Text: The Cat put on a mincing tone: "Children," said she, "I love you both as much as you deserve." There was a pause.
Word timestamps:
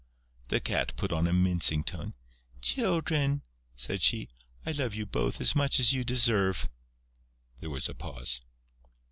The 0.47 0.59
Cat 0.59 0.95
put 0.95 1.11
on 1.11 1.27
a 1.27 1.31
mincing 1.31 1.83
tone: 1.83 2.15
"Children," 2.59 3.43
said 3.75 4.01
she, 4.01 4.29
"I 4.65 4.71
love 4.71 4.95
you 4.95 5.05
both 5.05 5.39
as 5.39 5.55
much 5.55 5.79
as 5.79 5.93
you 5.93 6.03
deserve." 6.03 6.67
There 7.59 7.69
was 7.69 7.87
a 7.87 7.93
pause. 7.93 8.41